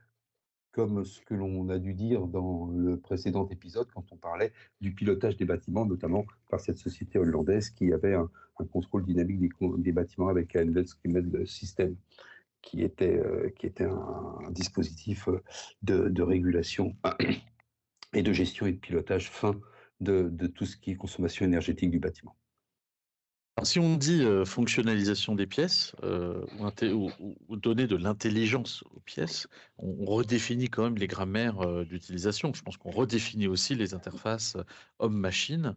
comme 0.72 1.04
ce 1.04 1.22
que 1.22 1.34
l'on 1.34 1.70
a 1.70 1.78
dû 1.80 1.94
dire 1.94 2.28
dans 2.28 2.68
le 2.68 2.98
précédent 2.98 3.48
épisode 3.50 3.88
quand 3.94 4.06
on 4.12 4.18
parlait 4.18 4.54
du 4.82 4.94
pilotage 4.94 5.38
des 5.38 5.46
bâtiments, 5.46 5.86
notamment 5.86 6.26
par 6.50 6.60
cette 6.60 6.78
société 6.78 7.18
hollandaise 7.20 7.70
qui 7.70 7.92
avait 7.94 8.14
un, 8.14 8.30
contrôle 8.72 9.06
dynamique 9.06 9.54
des, 9.78 9.92
bâtiments 9.94 10.28
avec 10.28 10.56
un 10.58 10.68
System, 11.46 11.96
qui 12.62 12.82
était, 12.84 13.18
euh, 13.18 13.50
qui 13.58 13.68
était 13.68 13.86
un, 13.86 14.52
dispositif 14.52 15.30
de, 15.82 16.10
de, 16.10 16.22
régulation 16.22 16.94
et 18.14 18.22
de 18.22 18.34
gestion 18.34 18.66
et 18.66 18.74
de 18.74 18.78
pilotage 18.78 19.30
fin 19.30 19.60
de 20.02 20.48
tout 20.48 20.66
ce 20.66 20.76
qui 20.76 20.92
est 20.92 20.96
consommation 20.96 21.46
énergétique 21.46 21.90
du 21.90 22.00
bâtiment 22.00 22.36
si 23.64 23.80
on 23.80 23.98
dit 23.98 24.26
fonctionnalisation 24.46 25.36
des 25.36 25.48
pièces 25.48 25.94
ou, 26.02 27.56
donner 27.58 27.88
de 27.88 27.96
l'intelligence 27.96 28.84
aux 28.96 29.00
pièces, 29.00 29.48
on, 29.78 30.06
redéfinit 30.06 30.70
quand 30.70 30.84
même 30.84 30.98
les 30.98 31.08
grammaires 31.08 31.86
d'utilisation. 31.86 32.54
Je 32.54 32.62
pense 32.62 32.78
qu'on 32.78 32.92
redéfinit 32.92 33.48
aussi 33.48 33.76
les 33.76 33.94
interfaces 33.94 34.58
homme-machine. 35.00 35.76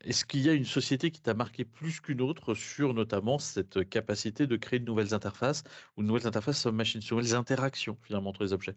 Est-ce 0.00 0.24
qu'il 0.24 0.40
y 0.40 0.48
a 0.48 0.52
une 0.52 0.64
société 0.64 1.10
qui 1.10 1.20
t'a 1.20 1.34
marqué 1.34 1.64
plus 1.64 2.00
qu'une 2.00 2.20
autre 2.20 2.54
sur 2.54 2.94
notamment 2.94 3.38
cette 3.38 3.88
capacité 3.88 4.46
de 4.46 4.56
créer 4.56 4.78
de 4.78 4.84
nouvelles 4.84 5.14
interfaces 5.14 5.64
ou 5.96 6.02
de 6.02 6.08
nouvelles 6.08 6.26
interfaces 6.26 6.64
homme-machine, 6.66 7.00
de 7.00 7.14
nouvelles 7.14 7.34
interactions 7.34 7.96
finalement 8.02 8.30
entre 8.30 8.44
les 8.44 8.52
objets? 8.52 8.76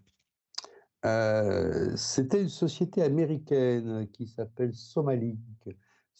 C'était 1.96 2.42
une 2.42 2.50
société 2.50 3.02
américaine 3.02 4.08
qui 4.12 4.28
s'appelle 4.28 4.74
Somalink 4.74 5.40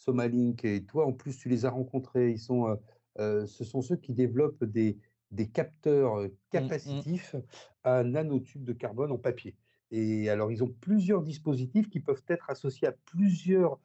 Somalink 0.04 0.64
et 0.64 0.84
toi, 0.84 1.06
en 1.06 1.12
plus, 1.12 1.36
tu 1.38 1.48
les 1.48 1.64
as 1.64 1.70
rencontrés. 1.70 2.30
Ils 2.30 2.38
sont, 2.38 2.68
euh, 2.68 2.76
euh, 3.18 3.46
ce 3.46 3.64
sont 3.64 3.82
ceux 3.82 3.96
qui 3.96 4.12
développent 4.12 4.64
des, 4.64 4.98
des 5.30 5.48
capteurs 5.48 6.16
euh, 6.16 6.26
mmh, 6.26 6.28
mmh. 6.28 6.36
capacitifs 6.50 7.36
à 7.84 8.02
nanotubes 8.02 8.64
de 8.64 8.72
carbone 8.72 9.12
en 9.12 9.18
papier. 9.18 9.56
Et 9.90 10.28
alors, 10.28 10.50
ils 10.50 10.64
ont 10.64 10.74
plusieurs 10.80 11.22
dispositifs 11.22 11.88
qui 11.88 12.00
peuvent 12.00 12.24
être 12.28 12.48
associés 12.48 12.88
à 12.88 12.92
plusieurs 13.04 13.78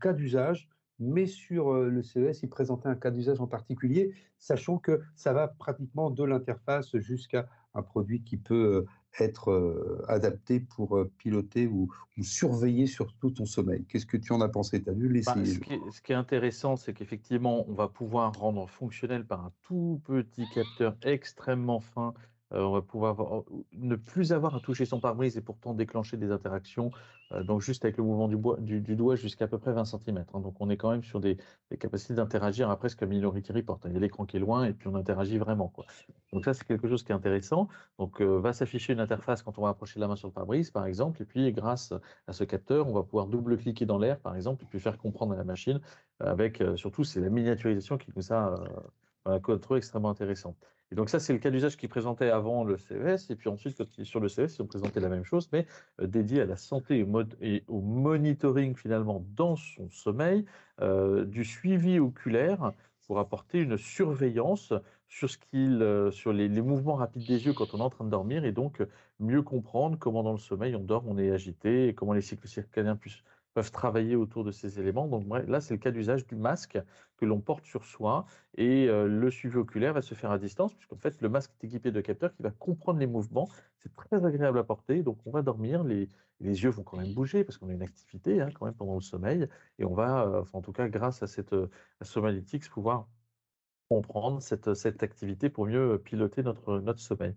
cas 0.00 0.12
d'usage, 0.12 0.68
mais 1.00 1.26
sur 1.26 1.72
le 1.72 2.02
CES, 2.02 2.42
ils 2.42 2.50
présentaient 2.50 2.88
un 2.88 2.94
cas 2.94 3.10
d'usage 3.10 3.40
en 3.40 3.46
particulier, 3.46 4.12
sachant 4.38 4.78
que 4.78 5.00
ça 5.16 5.32
va 5.32 5.48
pratiquement 5.48 6.10
de 6.10 6.22
l'interface 6.22 6.96
jusqu'à 6.98 7.48
un 7.74 7.82
produit 7.82 8.22
qui 8.22 8.36
peut 8.36 8.84
être 9.20 10.04
adapté 10.08 10.60
pour 10.60 10.98
piloter 11.18 11.66
ou, 11.66 11.88
surveiller 12.22 12.86
surtout 12.86 13.30
ton 13.30 13.44
sommeil. 13.44 13.84
Qu'est-ce 13.88 14.06
que 14.06 14.16
tu 14.16 14.32
en 14.32 14.40
as 14.40 14.48
pensé? 14.48 14.82
Tu 14.82 14.88
as 14.88 14.92
vu 14.92 15.08
bah, 15.24 15.34
ce, 15.34 15.58
qui 15.58 15.72
est, 15.72 15.90
ce, 15.90 16.00
qui 16.00 16.12
est, 16.12 16.14
intéressant, 16.14 16.76
c'est 16.76 16.92
qu'effectivement, 16.92 17.68
on 17.68 17.74
va 17.74 17.88
pouvoir 17.88 18.32
rendre 18.32 18.68
fonctionnel 18.68 19.24
par 19.24 19.44
un 19.44 19.52
tout 19.62 20.00
petit 20.04 20.48
capteur 20.48 20.96
extrêmement 21.02 21.80
fin 21.80 22.14
euh, 22.52 22.62
on 22.62 22.72
va 22.72 22.82
pouvoir 22.82 23.44
ne 23.72 23.96
plus 23.96 24.32
avoir 24.32 24.54
à 24.54 24.60
toucher 24.60 24.84
son 24.84 25.00
pare-brise 25.00 25.36
et 25.36 25.40
pourtant 25.40 25.74
déclencher 25.74 26.16
des 26.16 26.30
interactions, 26.30 26.90
euh, 27.32 27.42
donc 27.42 27.62
juste 27.62 27.84
avec 27.84 27.96
le 27.96 28.04
mouvement 28.04 28.28
du, 28.28 28.80
doigt 28.96 29.16
jusqu'à 29.16 29.46
peu 29.46 29.58
près 29.58 29.72
20 29.72 29.84
cm. 29.84 30.24
Hein. 30.32 30.40
Donc 30.40 30.54
on 30.60 30.68
est 30.70 30.76
quand 30.76 30.90
même 30.90 31.02
sur 31.02 31.20
des, 31.20 31.38
capacités 31.78 32.14
d'interagir 32.14 32.70
à 32.70 32.76
presque 32.76 33.02
Minority 33.02 33.52
Report. 33.52 33.80
Il 33.86 33.92
y 33.92 33.96
a 33.96 34.00
l'écran 34.00 34.26
qui 34.26 34.36
est 34.36 34.40
loin 34.40 34.64
et 34.64 34.72
puis 34.72 34.88
on 34.88 34.94
interagit 34.94 35.38
vraiment. 35.38 35.68
Quoi. 35.68 35.86
Donc 36.32 36.44
ça 36.44 36.54
c'est 36.54 36.64
quelque 36.66 36.88
chose 36.88 37.02
qui 37.02 37.12
est 37.12 37.14
intéressant. 37.14 37.68
Donc 37.98 38.20
euh, 38.20 38.38
va 38.38 38.52
s'afficher 38.52 38.92
une 38.92 39.00
interface 39.00 39.42
quand 39.42 39.58
on 39.58 39.62
va 39.62 39.70
approcher 39.70 40.00
la 40.00 40.08
main 40.08 40.16
sur 40.16 40.28
le 40.28 40.34
pare-brise 40.34 40.70
par 40.70 40.86
exemple, 40.86 41.22
et 41.22 41.24
puis 41.24 41.50
grâce 41.52 41.92
à 42.26 42.32
ce 42.32 42.44
capteur, 42.44 42.88
on 42.88 42.92
va 42.92 43.02
pouvoir 43.02 43.26
double-cliquer 43.26 43.86
dans 43.86 43.98
l'air 43.98 44.18
par 44.20 44.36
exemple, 44.36 44.64
et 44.64 44.66
puis 44.66 44.80
faire 44.80 44.98
comprendre 44.98 45.32
à 45.32 45.36
la 45.36 45.44
machine, 45.44 45.80
avec 46.20 46.62
surtout 46.76 47.04
c'est 47.04 47.20
la 47.20 47.30
miniaturisation 47.30 47.98
qui 47.98 48.10
nous 48.14 48.32
a, 48.32 48.62
a 49.24 49.38
trouvé 49.40 49.78
extrêmement 49.78 50.10
intéressante. 50.10 50.56
Et 50.94 50.96
donc 50.96 51.10
ça, 51.10 51.18
c'est 51.18 51.32
le 51.32 51.40
cas 51.40 51.50
d'usage 51.50 51.76
qui 51.76 51.88
présentait 51.88 52.30
avant 52.30 52.62
le 52.62 52.76
CES. 52.76 53.28
Et 53.28 53.34
puis 53.34 53.48
ensuite, 53.48 53.76
quand 53.76 54.04
sur 54.04 54.20
le 54.20 54.28
CES, 54.28 54.54
ils 54.56 54.62
ont 54.62 54.66
présenté 54.66 55.00
la 55.00 55.08
même 55.08 55.24
chose, 55.24 55.48
mais 55.52 55.66
euh, 56.00 56.06
dédié 56.06 56.42
à 56.42 56.44
la 56.44 56.56
santé 56.56 57.04
et, 57.40 57.64
au 57.66 57.80
monitoring 57.80 58.76
finalement 58.76 59.26
dans 59.34 59.56
son 59.56 59.90
sommeil, 59.90 60.44
euh, 60.82 61.24
du 61.24 61.44
suivi 61.44 61.98
oculaire 61.98 62.70
pour 63.08 63.18
apporter 63.18 63.58
une 63.58 63.76
surveillance 63.76 64.72
sur, 65.08 65.28
ce 65.28 65.36
qu'il, 65.36 65.82
euh, 65.82 66.12
sur 66.12 66.32
les, 66.32 66.46
les, 66.46 66.62
mouvements 66.62 66.94
rapides 66.94 67.26
des 67.26 67.44
yeux 67.44 67.54
quand 67.54 67.74
on 67.74 67.78
est 67.78 67.82
en 67.82 67.90
train 67.90 68.04
de 68.04 68.10
dormir 68.10 68.44
et 68.44 68.52
donc 68.52 68.80
mieux 69.18 69.42
comprendre 69.42 69.98
comment 69.98 70.22
dans 70.22 70.30
le 70.30 70.38
sommeil 70.38 70.76
on 70.76 70.84
dort, 70.84 71.02
on 71.08 71.18
est 71.18 71.32
agité 71.32 71.88
et 71.88 71.94
comment 71.94 72.12
les 72.12 72.22
cycles 72.22 72.46
circadiens 72.46 72.94
puissent 72.94 73.24
peuvent 73.54 73.70
travailler 73.70 74.16
autour 74.16 74.44
de 74.44 74.50
ces 74.50 74.80
éléments. 74.80 75.08
Donc 75.08 75.24
là, 75.48 75.60
c'est 75.60 75.74
le 75.74 75.78
cas 75.78 75.90
d'usage 75.92 76.26
du 76.26 76.36
masque 76.36 76.78
que 77.16 77.24
l'on 77.24 77.40
porte 77.40 77.64
sur 77.64 77.84
soi 77.84 78.26
et 78.56 78.88
euh, 78.88 79.06
le 79.06 79.30
suivi 79.30 79.56
oculaire 79.56 79.92
va 79.94 80.02
se 80.02 80.14
faire 80.14 80.30
à 80.30 80.38
distance 80.38 80.74
puisqu'en 80.74 80.96
fait, 80.96 81.20
le 81.22 81.28
masque 81.28 81.52
est 81.62 81.66
équipé 81.66 81.92
de 81.92 82.00
capteurs 82.00 82.34
qui 82.34 82.42
va 82.42 82.50
comprendre 82.50 82.98
les 82.98 83.06
mouvements. 83.06 83.48
C'est 83.78 83.94
très 83.94 84.24
agréable 84.24 84.58
à 84.58 84.64
porter. 84.64 85.02
Donc 85.02 85.18
on 85.26 85.30
va 85.30 85.42
dormir, 85.42 85.84
les, 85.84 86.08
les 86.40 86.62
yeux 86.64 86.70
vont 86.70 86.82
quand 86.82 86.96
même 86.98 87.14
bouger 87.14 87.44
parce 87.44 87.58
qu'on 87.58 87.68
a 87.68 87.72
une 87.72 87.82
activité 87.82 88.40
hein, 88.40 88.50
quand 88.52 88.66
même 88.66 88.74
pendant 88.74 88.94
le 88.94 89.00
sommeil 89.00 89.48
et 89.78 89.84
on 89.84 89.94
va, 89.94 90.24
euh, 90.26 90.44
en 90.52 90.62
tout 90.62 90.72
cas 90.72 90.88
grâce 90.88 91.22
à 91.22 91.26
cette 91.26 91.52
euh, 91.52 91.70
à 92.00 92.04
Somalytics, 92.04 92.68
pouvoir 92.70 93.08
comprendre 93.88 94.42
cette, 94.42 94.74
cette 94.74 95.02
activité 95.02 95.50
pour 95.50 95.66
mieux 95.66 95.98
piloter 96.02 96.42
notre, 96.42 96.80
notre 96.80 97.00
sommeil. 97.00 97.34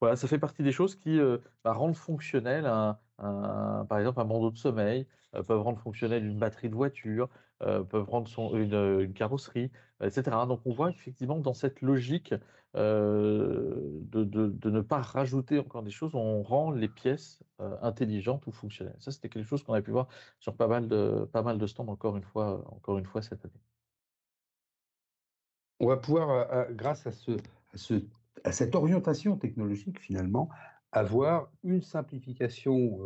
Voilà, 0.00 0.16
ça 0.16 0.28
fait 0.28 0.38
partie 0.38 0.62
des 0.62 0.72
choses 0.72 0.94
qui 0.94 1.18
bah, 1.64 1.72
rendent 1.72 1.96
fonctionnel 1.96 2.66
un, 2.66 2.98
par 3.18 3.98
exemple 3.98 4.20
un 4.20 4.24
bandeau 4.24 4.50
de 4.50 4.58
sommeil, 4.58 5.06
euh, 5.34 5.42
peuvent 5.42 5.60
rendre 5.60 5.78
fonctionnelle 5.78 6.24
une 6.24 6.38
batterie 6.38 6.68
de 6.68 6.74
voiture, 6.74 7.28
euh, 7.62 7.82
peuvent 7.82 8.08
rendre 8.08 8.56
une, 8.56 9.12
carrosserie, 9.14 9.70
etc. 10.02 10.46
Donc 10.46 10.60
on 10.64 10.72
voit 10.72 10.90
effectivement 10.90 11.38
dans 11.38 11.54
cette 11.54 11.80
logique 11.80 12.34
euh, 12.76 13.74
de, 14.10 14.24
de, 14.24 14.70
ne 14.70 14.80
pas 14.80 15.00
rajouter 15.00 15.58
encore 15.58 15.82
des 15.82 15.90
choses, 15.90 16.14
on 16.14 16.42
rend 16.42 16.70
les 16.70 16.88
pièces 16.88 17.42
intelligentes 17.82 18.46
ou 18.46 18.52
fonctionnelles. 18.52 18.96
Ça, 18.98 19.10
c'était 19.10 19.28
quelque 19.28 19.46
chose 19.46 19.62
qu'on 19.62 19.72
a 19.74 19.82
pu 19.82 19.90
voir 19.90 20.08
sur 20.40 20.54
pas 20.56 20.68
mal 20.68 20.88
de, 20.88 21.28
pas 21.32 21.42
mal 21.42 21.58
de 21.58 21.66
stands 21.66 21.88
encore 21.88 22.16
une 22.16 22.24
fois, 22.24 22.64
encore 22.70 22.98
une 22.98 23.06
fois 23.06 23.22
cette 23.22 23.44
année. 23.44 23.60
On 25.80 25.86
va 25.88 25.96
pouvoir, 25.96 26.72
grâce 26.72 27.06
à, 27.06 27.12
ce, 27.12 27.32
à, 27.32 27.76
ce, 27.76 27.94
à 28.44 28.52
cette 28.52 28.74
orientation 28.74 29.36
technologique 29.36 30.00
finalement, 30.00 30.48
avoir 30.92 31.50
une 31.62 31.82
simplification 31.82 33.00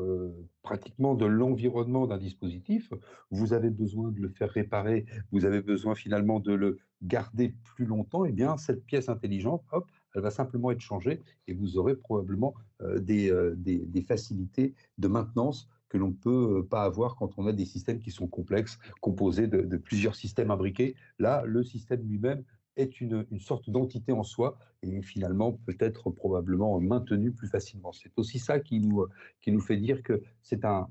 pratiquement 0.63 1.15
de 1.15 1.27
l'environnement 1.27 2.07
d'un 2.07 2.19
dispositif. 2.19 2.93
Vous 3.31 3.53
avez 3.53 3.71
besoin 3.71 4.11
de 4.11 4.21
le 4.21 4.29
faire 4.29 4.51
réparer, 4.51 5.07
vous 5.33 5.45
avez 5.45 5.61
besoin 5.61 5.95
finalement 5.95 6.39
de 6.41 6.53
le 6.53 6.79
garder 7.03 7.55
plus 7.65 7.87
longtemps. 7.87 8.25
Et 8.25 8.29
eh 8.29 8.33
bien, 8.33 8.57
cette 8.59 8.85
pièce 8.85 9.09
intelligente, 9.09 9.65
hop, 9.73 9.91
elle 10.15 10.23
va 10.23 10.31
simplement 10.31 10.71
être 10.71 10.81
changée 10.81 11.21
et 11.49 11.55
vous 11.55 11.79
aurez 11.79 11.97
probablement 11.97 12.55
des, 12.99 13.33
des, 13.57 14.03
facilités 14.03 14.75
de 14.99 15.09
maintenance 15.09 15.69
que 15.89 15.99
l'on 15.99 16.09
ne 16.09 16.13
peut 16.13 16.67
pas 16.71 16.85
avoir 16.85 17.17
quand 17.17 17.33
on 17.39 17.47
a 17.47 17.53
des 17.53 17.65
systèmes 17.65 17.99
qui 17.99 18.13
sont 18.13 18.29
complexes, 18.29 18.79
composés 19.01 19.49
de, 19.49 19.63
de 19.63 19.77
plusieurs 19.77 20.15
systèmes 20.15 20.51
imbriqués. 20.51 20.95
Là, 21.19 21.43
le 21.45 21.65
système 21.65 22.03
lui-même 22.07 22.45
est 22.77 23.01
une, 23.01 23.27
sorte 23.39 23.71
d'entité 23.71 24.13
en 24.13 24.23
soi 24.23 24.59
et 24.83 25.03
finalement 25.03 25.53
peut 25.53 25.77
être 25.81 26.11
probablement 26.11 26.81
maintenu 26.81 27.33
plus 27.33 27.49
facilement. 27.49 27.93
C'est 27.93 28.13
aussi 28.17 28.39
ça 28.39 28.61
qui 28.61 28.81
nous, 28.81 29.07
qui 29.41 29.53
nous 29.53 29.61
fait 29.61 29.77
dire 29.77 30.03
que 30.03 30.23
c'est 30.43 30.65
un, 30.65 30.89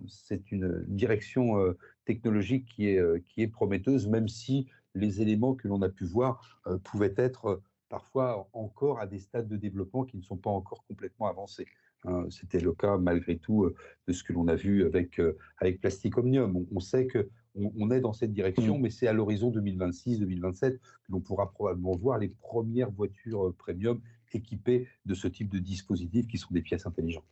une 0.52 0.84
direction 0.88 1.58
euh, 1.58 1.78
technologique 2.06 2.66
qui 2.66 2.88
est, 2.88 3.00
euh, 3.00 3.24
qui 3.28 3.42
est 3.42 3.48
prometteuse, 3.48 4.08
même 4.08 4.28
si 4.28 4.68
les 4.96 5.22
éléments 5.22 5.56
que 5.56 5.68
l'on 5.68 5.82
a 5.82 5.90
pu 5.90 6.06
voir 6.06 6.62
euh, 6.68 6.78
pouvaient 6.78 7.14
être 7.18 7.62
parfois 7.90 8.48
encore 8.54 9.00
à 9.00 9.08
des 9.08 9.20
stades 9.20 9.48
de 9.48 9.58
développement 9.58 10.04
qui 10.04 10.18
ne 10.18 10.22
sont 10.22 10.38
pas 10.38 10.52
encore 10.52 10.84
complètement 10.86 11.28
avancés. 11.28 11.66
Hein. 12.06 12.26
C'était 12.30 12.60
le 12.60 12.74
cas 12.74 12.98
malgré 12.98 13.38
tout 13.38 13.72
de 14.08 14.14
ce 14.14 14.24
que 14.24 14.34
l'on 14.34 14.48
a 14.48 14.56
vu 14.56 14.86
avec, 14.86 15.22
avec 15.58 15.82
Plastic 15.82 16.18
Omnium. 16.18 16.66
On, 16.72 16.80
sait 16.80 17.08
que 17.08 17.30
on, 17.56 17.92
est 17.92 18.00
dans 18.00 18.14
cette 18.14 18.34
direction, 18.34 18.78
mmh. 18.78 18.82
mais 18.82 18.90
c'est 18.90 19.08
à 19.08 19.14
l'horizon 19.14 19.52
2026-2027 19.52 20.78
que 20.78 20.80
l'on 21.10 21.20
pourra 21.20 21.52
probablement 21.52 21.96
voir 21.96 22.18
les 22.18 22.30
premières 22.30 22.92
voitures 22.92 23.48
euh, 23.48 23.56
premium 23.58 24.02
équipées 24.34 24.88
de 25.06 25.14
ce 25.14 25.28
type 25.28 25.50
de 25.50 25.60
dispositifs 25.60 26.28
qui 26.28 26.38
sont 26.38 26.54
des 26.54 26.62
pièces 26.62 26.86
intelligentes. 26.86 27.26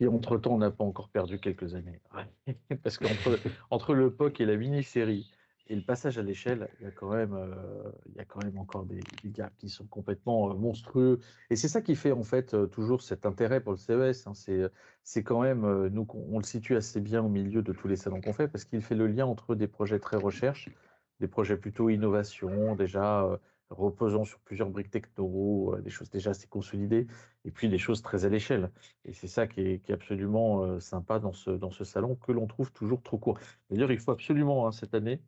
Et 0.00 0.06
entre-temps, 0.06 0.54
on 0.54 0.58
n'a 0.58 0.70
pas 0.70 0.84
encore 0.84 1.08
perdu 1.08 1.38
quelques 1.38 1.74
années. 1.74 2.00
Parce 2.82 2.98
qu'entre 2.98 3.38
entre 3.70 3.94
le 3.94 4.12
POC 4.12 4.40
et 4.40 4.46
la 4.46 4.56
mini-série, 4.56 5.30
et 5.70 5.76
le 5.76 5.82
passage 5.82 6.18
à 6.18 6.22
l'échelle, 6.22 6.68
il 6.80 6.84
y 6.84 6.88
a 6.88 6.90
quand 6.90 7.10
même, 7.10 7.32
euh, 7.32 7.92
il 8.08 8.16
y 8.16 8.20
a 8.20 8.24
quand 8.24 8.42
même 8.42 8.58
encore 8.58 8.84
des, 8.84 9.00
gaps 9.24 9.56
qui 9.56 9.68
sont 9.68 9.86
complètement 9.86 10.50
euh, 10.50 10.54
monstrueux. 10.54 11.20
Et 11.48 11.54
c'est 11.54 11.68
ça 11.68 11.80
qui 11.80 11.94
fait 11.94 12.10
en 12.10 12.24
fait 12.24 12.54
euh, 12.54 12.66
toujours 12.66 13.02
cet 13.02 13.24
intérêt 13.24 13.60
pour 13.60 13.70
le 13.72 13.78
CES. 13.78 14.26
Hein. 14.26 14.34
c'est, 14.34 14.68
c'est 15.04 15.22
quand 15.22 15.42
même, 15.42 15.86
nous, 15.86 16.08
on 16.12 16.38
le 16.38 16.44
situe 16.44 16.74
assez 16.74 17.00
bien 17.00 17.22
au 17.22 17.28
milieu 17.28 17.62
de 17.62 17.72
tous 17.72 17.86
les 17.86 17.94
salons 17.94 18.20
qu'on 18.20 18.32
fait 18.32 18.48
parce 18.48 18.64
qu'il 18.64 18.82
fait 18.82 18.96
le 18.96 19.06
lien 19.06 19.26
entre 19.26 19.54
des 19.54 19.68
projets 19.68 20.00
très 20.00 20.16
recherche, 20.16 20.68
des 21.20 21.28
projets 21.28 21.56
plutôt 21.56 21.88
innovation, 21.88 22.74
déjà 22.74 23.38
reposant 23.70 24.24
sur 24.24 24.38
plusieurs 24.40 24.68
briques 24.68 24.90
techno, 24.90 25.76
des 25.82 25.90
choses 25.90 26.10
déjà 26.10 26.30
assez 26.30 26.46
consolidées, 26.46 27.06
et 27.44 27.50
puis 27.50 27.68
des 27.68 27.78
choses 27.78 28.02
très 28.02 28.24
à 28.24 28.28
l'échelle. 28.28 28.70
Et 29.04 29.12
c'est 29.12 29.28
ça 29.28 29.46
qui 29.46 29.60
est, 29.60 29.90
absolument 29.90 30.78
sympa 30.80 31.18
dans 31.18 31.32
ce, 31.32 31.84
salon 31.84 32.16
que 32.16 32.32
l'on 32.32 32.46
trouve 32.46 32.72
toujours 32.72 33.02
trop 33.02 33.18
court. 33.18 33.38
D'ailleurs, 33.70 33.92
il 33.92 33.98
faut 33.98 34.10
absolument 34.10 34.66
hein, 34.66 34.72
cette 34.72 34.94
année 34.94 35.20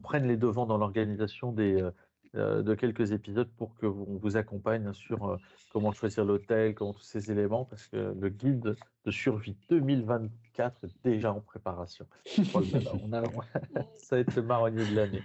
prenne 0.00 0.26
les 0.26 0.36
devants 0.36 0.66
dans 0.66 0.78
l'organisation 0.78 1.52
des, 1.52 1.80
euh, 1.80 1.86
euh, 1.86 1.90
de 2.34 2.74
quelques 2.74 3.12
épisodes 3.12 3.48
pour 3.56 3.74
que 3.74 3.86
vous, 3.86 4.18
vous 4.22 4.36
accompagne 4.36 4.92
sur 4.92 5.28
euh, 5.28 5.36
comment 5.72 5.92
choisir 5.92 6.24
l'hôtel, 6.24 6.74
comment 6.74 6.92
tous 6.92 7.02
ces 7.02 7.30
éléments, 7.32 7.64
parce 7.64 7.88
que 7.88 8.14
le 8.18 8.28
guide 8.28 8.76
de 9.04 9.10
survie 9.10 9.56
2024 9.68 10.84
est 10.84 10.94
déjà 11.04 11.32
en 11.32 11.40
préparation. 11.40 12.06
Oh 12.54 12.60
on 13.02 13.12
a, 13.12 13.22
ça 13.96 14.16
va 14.16 14.18
être 14.18 14.36
le 14.36 14.42
marronnier 14.42 14.88
de 14.88 14.94
l'année. 14.94 15.22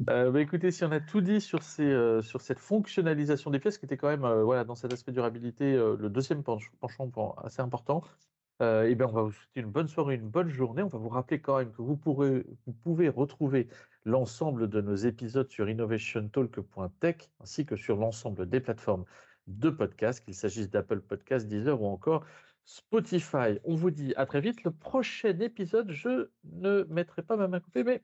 bah 0.00 0.40
écoutez, 0.40 0.70
si 0.70 0.84
on 0.84 0.90
a 0.90 1.00
tout 1.00 1.20
dit 1.20 1.40
sur, 1.40 1.62
ces, 1.62 2.20
sur 2.22 2.40
cette 2.40 2.58
fonctionnalisation 2.58 3.50
des 3.50 3.58
pièces, 3.58 3.78
qui 3.78 3.84
était 3.84 3.96
quand 3.96 4.08
même 4.08 4.26
voilà, 4.42 4.64
dans 4.64 4.74
cet 4.74 4.92
aspect 4.92 5.12
durabilité 5.12 5.74
le 5.74 6.08
deuxième 6.08 6.42
penchant 6.42 7.34
assez 7.44 7.62
important, 7.62 8.02
euh, 8.62 8.86
eh 8.88 8.94
bien, 8.94 9.06
on 9.06 9.12
va 9.12 9.22
vous 9.22 9.32
souhaiter 9.32 9.60
une 9.60 9.70
bonne 9.70 9.88
soirée, 9.88 10.14
une 10.14 10.28
bonne 10.28 10.48
journée. 10.48 10.82
On 10.82 10.88
va 10.88 10.98
vous 10.98 11.08
rappeler 11.08 11.40
quand 11.40 11.58
même 11.58 11.72
que 11.72 11.82
vous, 11.82 11.96
pourrez, 11.96 12.44
vous 12.66 12.72
pouvez 12.72 13.08
retrouver 13.08 13.68
l'ensemble 14.04 14.68
de 14.68 14.80
nos 14.80 14.94
épisodes 14.94 15.50
sur 15.50 15.68
innovationtalk.tech 15.68 17.16
ainsi 17.40 17.66
que 17.66 17.76
sur 17.76 17.96
l'ensemble 17.96 18.48
des 18.48 18.60
plateformes 18.60 19.04
de 19.46 19.70
podcast, 19.70 20.24
qu'il 20.24 20.34
s'agisse 20.34 20.70
d'Apple 20.70 21.00
Podcast, 21.00 21.48
Deezer 21.48 21.80
ou 21.80 21.86
encore 21.86 22.24
Spotify. 22.64 23.58
On 23.64 23.74
vous 23.74 23.90
dit 23.90 24.14
à 24.16 24.24
très 24.26 24.40
vite. 24.40 24.62
Le 24.64 24.70
prochain 24.70 25.38
épisode, 25.40 25.90
je 25.90 26.30
ne 26.44 26.84
mettrai 26.84 27.22
pas 27.22 27.36
ma 27.36 27.48
main 27.48 27.60
coupée, 27.60 27.84
mais 27.84 28.02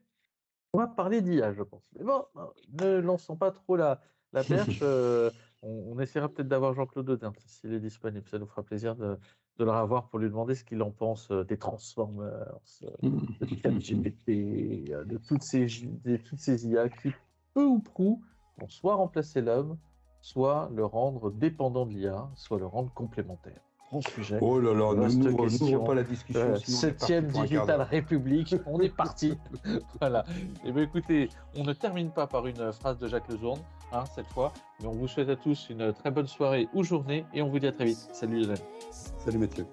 on 0.73 0.79
va 0.79 0.87
parler 0.87 1.21
d'IA, 1.21 1.53
je 1.53 1.63
pense. 1.63 1.83
Mais 1.97 2.05
bon, 2.05 2.25
ne 2.73 2.97
lançons 2.97 3.35
pas 3.35 3.51
trop 3.51 3.75
la, 3.75 4.01
la 4.33 4.43
perche. 4.43 4.79
Euh, 4.81 5.29
on, 5.63 5.99
essaiera 5.99 6.29
peut-être 6.29 6.47
d'avoir 6.47 6.73
Jean-Claude 6.73 7.09
Audin 7.09 7.33
s'il 7.45 7.73
est 7.73 7.79
disponible. 7.79 8.27
Ça 8.29 8.39
nous 8.39 8.47
fera 8.47 8.63
plaisir 8.63 8.95
de, 8.95 9.17
de 9.57 9.65
le 9.65 9.71
revoir 9.71 10.07
pour 10.09 10.19
lui 10.19 10.29
demander 10.29 10.55
ce 10.55 10.63
qu'il 10.63 10.81
en 10.81 10.91
pense 10.91 11.29
euh, 11.31 11.43
des 11.43 11.57
Transformers, 11.57 12.59
euh, 12.83 13.09
de 13.41 13.55
ChatGPT, 13.63 14.91
euh, 14.91 15.05
de 15.05 15.17
toutes 15.17 15.43
ces, 15.43 15.67
de 16.03 16.17
toutes 16.17 16.39
ces 16.39 16.67
IA 16.67 16.89
qui, 16.89 17.11
peu 17.53 17.63
ou 17.63 17.79
prou, 17.79 18.23
vont 18.57 18.69
soit 18.69 18.95
remplacer 18.95 19.41
l'homme, 19.41 19.77
soit 20.21 20.69
le 20.73 20.85
rendre 20.85 21.31
dépendant 21.31 21.85
de 21.85 21.93
l'IA, 21.93 22.29
soit 22.35 22.59
le 22.59 22.65
rendre 22.65 22.91
complémentaire. 22.93 23.59
Grand 23.89 24.01
sujet. 24.01 24.37
Oh 24.41 24.59
là 24.59 24.73
là, 24.73 25.09
ne 25.09 25.29
nous 25.29 25.83
pas 25.83 25.95
la 25.95 26.03
discussion. 26.03 26.55
septième 26.55 27.27
Digital 27.27 27.81
République, 27.81 28.55
on 28.65 28.79
est 28.79 28.95
parti. 28.95 29.37
voilà. 29.99 30.23
Et 30.63 30.69
eh 30.69 30.71
bien 30.71 30.83
écoutez, 30.83 31.29
on 31.55 31.63
ne 31.63 31.73
termine 31.73 32.09
pas 32.09 32.25
par 32.25 32.47
une 32.47 32.71
phrase 32.71 32.97
de 32.97 33.07
Jacques 33.07 33.27
Lezourne. 33.27 33.59
Hein, 33.91 34.03
cette 34.15 34.27
fois. 34.27 34.53
Mais 34.79 34.87
on 34.87 34.93
vous 34.93 35.07
souhaite 35.07 35.29
à 35.29 35.35
tous 35.35 35.67
une 35.69 35.93
très 35.93 36.11
bonne 36.11 36.27
soirée 36.27 36.67
ou 36.73 36.83
journée 36.83 37.25
et 37.33 37.41
on 37.41 37.49
vous 37.49 37.59
dit 37.59 37.67
à 37.67 37.71
très 37.71 37.85
vite. 37.85 38.09
Salut 38.13 38.41
Lionel. 38.41 38.59
Salut 38.91 39.37
Mathieu. 39.37 39.65